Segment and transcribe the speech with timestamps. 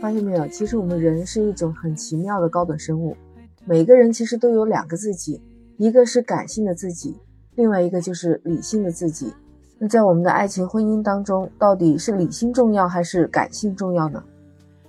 [0.00, 0.46] 发现没有？
[0.48, 3.16] 其实我们人是一种很奇妙的高等生物，
[3.64, 5.42] 每个人其实都有两个自己，
[5.76, 7.16] 一个是感性的自己，
[7.56, 9.34] 另外一个就是理性的自己。
[9.78, 14.22] 那在我们的爱情婚姻当中，到底是理性重要还是感性重要呢？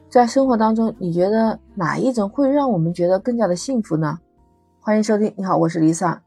[0.10, 4.20] 在生活当中，你觉得哪一种会让我们觉得更加的幸福呢？
[4.80, 6.20] 欢迎收听，你好，我是 Lisa，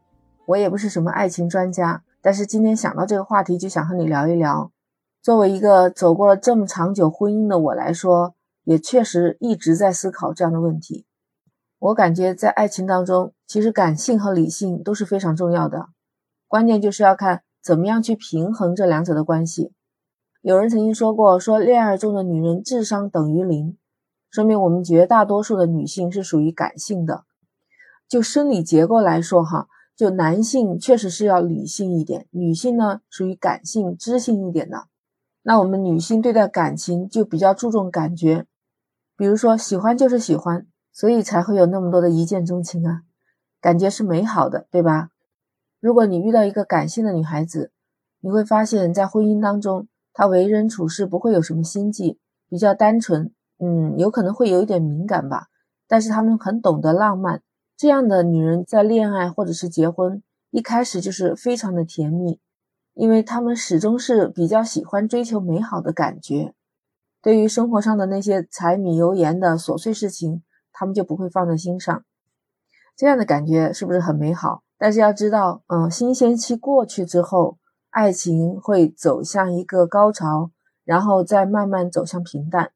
[0.46, 4.70] 我也不是什么爱情专家，但是今天想到这个话题，就想和你聊一聊。
[5.20, 8.34] 作为一个走过了这么长久婚姻的我来说，
[8.64, 11.06] 也确实一直在思考这样的问题。
[11.78, 15.88] 我感觉在爱情当中，其实感性和理性都是非常重要的，
[16.46, 19.72] 关键就是要看怎么样去平衡这两者的关系。
[20.40, 23.76] 有人曾经说过，说恋爱中的女人智商等于零，
[24.30, 27.24] 说明我们绝大多数的女性是属于感性的。
[28.08, 34.84] 就生理结构来说，哈，就男性确实是要理性一点，女性呢属于感性知性一点的。
[35.42, 38.46] 那我们女性对待感情就比较注重感觉。
[39.22, 43.02] 比如说，喜欢就是喜欢，所以才会有那么多的一见钟情啊，
[43.60, 45.10] 感觉是美好的，对吧？
[45.78, 47.70] 如果你遇到一个感性的女孩子，
[48.18, 55.46] 你会发现在婚姻当中，她为人处事不会有什么心计，比较单纯，嗯，有可能会有一点敏感吧，
[55.86, 57.42] 但是她们很懂得浪漫。
[57.76, 62.40] 这样的女人在恋爱或者是结婚一开始就是非常的甜蜜，
[62.94, 66.54] 因为她们始终是比较喜欢追求美好的感觉。
[67.22, 70.42] 对于生活上的那些柴米油盐的琐碎事情，
[70.72, 72.04] 他们就不会放在心上。
[72.96, 74.64] 这样的感觉是不是很美好？
[74.76, 77.58] 但是要知道，嗯，新鲜期过去之后，
[77.90, 80.50] 爱情会走向一个高潮，
[80.84, 82.72] 然后再慢慢走向平淡。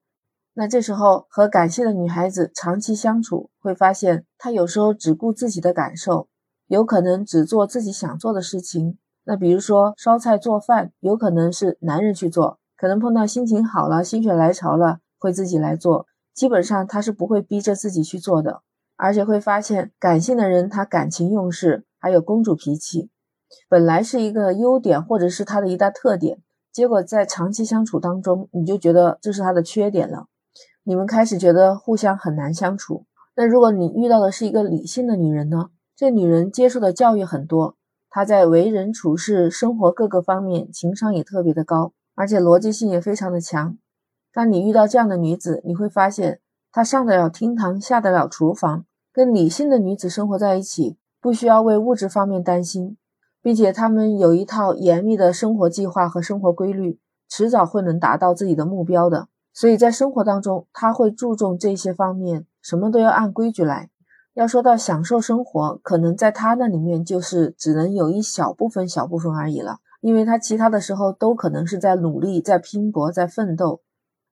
[0.54, 6.28] 那这时候和感性的女孩子长期相处，会发现她有时候只顾自己的感受，
[6.68, 8.96] 有可能只做自己想做的事情。
[9.24, 12.60] 那比如说烧菜做饭，有可能是男人去做。
[12.76, 16.06] 可能碰到心情好了、心血来潮了，会自己来做。
[16.34, 18.60] 基本上他是不会逼着自己去做的，
[18.96, 23.10] 而且会发现感性的人他感情用事，还有公主脾气，
[23.68, 30.26] 本来是一个优点或者是他的一大特点，结果在长期相处当中，你就觉得这是他的缺点了。
[30.84, 33.06] 你们开始觉得互相很难相处。
[33.34, 35.70] 那如果你遇到的是一个理性的女人呢？
[35.96, 37.76] 这女人接受的教育很多，
[38.10, 41.92] 她在为人处事、生活各个方面情商也特别的高。
[42.16, 43.78] 而且逻辑性也非常的强。
[44.32, 46.40] 当你遇到这样的女子，你会发现
[46.72, 48.84] 她上得了厅堂，下得了厨房。
[49.12, 52.96] 跟理性的女子生活在一起，不需要为物质方面担心，
[53.40, 59.28] 并且她们有一套严密的生活计划和生活规律，迟早会能达到自己的目标的。
[59.54, 63.88] 所以在生活当中，她会注重这些方面，什么都要按规矩来。
[64.34, 69.78] 要说到享受生活，可能在她那里面就是只能有一小部分、小部分而已了。
[70.06, 73.80] 因为他其他的时候都可能是在努力、在拼搏、在奋斗，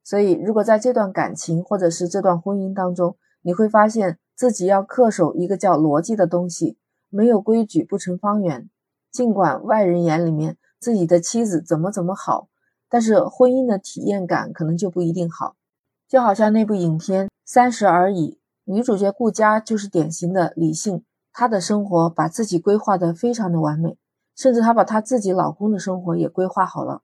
[0.04, 6.78] 所以如果在这段感情或者是这段婚姻当中，你会发现自己要恪守一个叫逻辑的东西，
[7.10, 8.70] 没有规矩不成方圆。
[9.10, 12.46] 尽管外人眼里面自己的妻子怎么怎么好，
[12.88, 15.56] 但是婚姻的体验感可能就不一定好。
[16.08, 18.38] 就好像那部影片《三十而已》，
[18.72, 21.02] 女主角顾佳就是典型的理性，
[21.32, 23.98] 她的生活把自己规划得非常的完美。
[24.36, 27.02] 甚至她把她自己老公的生活也规划好了，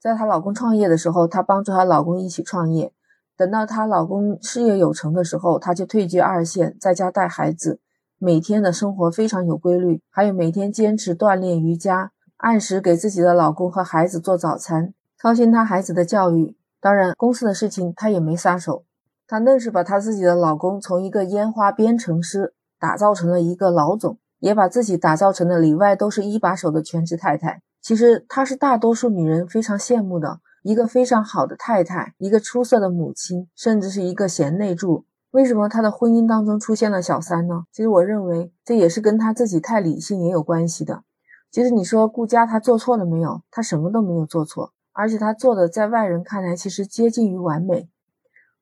[0.00, 2.92] 在她老公创业的时候，她帮助她老公一起创业；
[3.36, 7.80] 等到她老公事业有成的时候，她就退居二线，在家带孩子，
[8.18, 16.56] 每天的生活非常有规律，还有每天坚持锻炼瑜伽，按时给自己的老公和孩子做早餐，操心她孩子的教育。
[16.80, 18.84] 当然，公司的事情她也没撒手，
[19.26, 24.16] 她愣是把她自己的老公从一个烟花编程师打造成了一个老总。
[24.40, 27.62] 也把自己打造成了里外都是一把手的全职太太。
[27.80, 35.04] 其实她是大多数女人非常羡慕的一个非常好的太太，一个出色的母亲，甚至是一个贤内助。
[35.30, 37.64] 为什么她的婚姻当中出现了小三呢？
[37.72, 41.04] 其实我认为这也是跟她自己太理性也有关系的。
[41.50, 43.42] 其实你说顾佳她做错了没有？
[43.50, 47.88] 她什么都没有做错，而且她做的在外人看来其实接近于完美，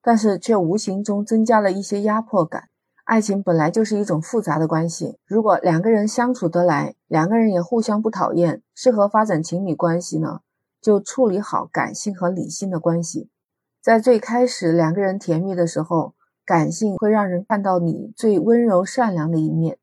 [0.02, 2.68] 但是却无形中增加了一些压迫感。
[3.08, 10.40] 爱情本来就是一种复杂的关系，如果两个人相处得来，两个人也互相不讨厌，适合发展情侣关系呢，
[10.82, 13.30] 就处理好感性和理性的关系。
[13.80, 16.12] 在最开始两个人甜蜜的时候，
[16.44, 19.78] 感性会让人看到你最温柔善良的一面，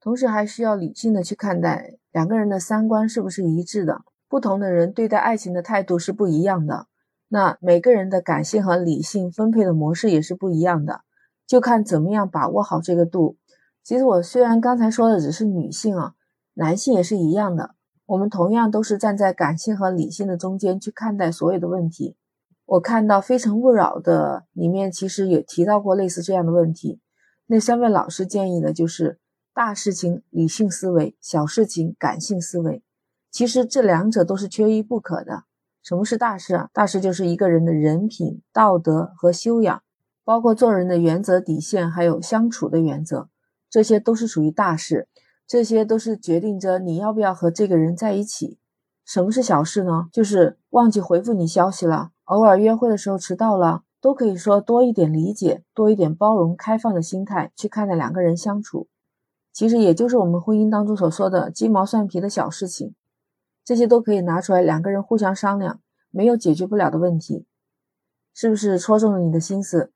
[0.00, 4.02] 同时还需要理性的去看待两个人的三观是不是一致的。
[4.28, 6.86] 不同的人对待爱情的态度是不一样的，
[7.26, 11.00] 那每个人的感性和理性分配的模式也是不一样的。
[11.48, 13.36] 就看怎么样把握好这个度。
[13.82, 16.12] 其实我虽然刚才说的只是女性啊，
[16.54, 17.74] 男性也是一样的。
[18.04, 22.16] 我们同样都是站在感性和理性的中间去看待所有的问题。
[22.66, 27.00] 我看到《非诚勿扰》的里面其实也提到过类似这样的问题。
[27.46, 29.18] 那三位老师建议的就是
[29.54, 32.82] 大事情理性思维，小事情感性思维。
[33.30, 35.44] 其实这两者都是缺一不可的。
[35.82, 36.68] 什么是大事啊？
[36.74, 39.82] 大事就是一个人的人品、道德和修养，
[40.28, 43.30] 包括做人的原则、底线，还有相处的原则，
[43.70, 45.08] 这些都是属于大事。
[45.46, 48.58] 这些都是决定着你要不要和这个人在一起。
[49.06, 50.10] 什么是小事呢？
[50.12, 58.86] 就是忘记回复你消息了，偶尔约会的时候迟到了，都可以说多一点理解，多一点包容、开放的心态去看待两个人相处。
[59.54, 62.94] 其实也就是我们婚姻当中所说的鸡毛蒜皮的小事情。
[63.64, 65.80] 这些都可以拿出来，两个人互相商量，
[66.10, 67.46] 没有解决不了的问题，
[68.34, 69.90] 是不是戳中了你的心思？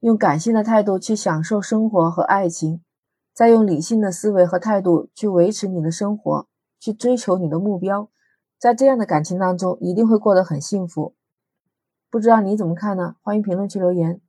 [0.00, 2.82] 用感性的态度去享受生活和爱情，
[3.34, 6.46] 再用理性的思维和态度去维持你的生活，
[6.78, 8.08] 去追求你的目标，
[8.58, 11.14] 在这样的感情当中，一定会过得很幸福。
[12.10, 13.16] 不知道你怎么看呢？
[13.22, 14.20] 欢迎评论区留言。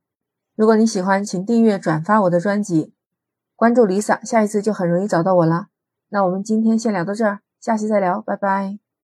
[0.54, 2.92] 如果你喜欢，请订阅转发我的专辑，
[3.56, 5.68] 关注 Lisa，下一次就很容易找到我了。
[6.10, 8.81] 那我们今天先聊到这儿，下期再聊，拜拜。